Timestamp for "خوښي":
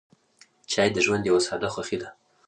1.73-1.97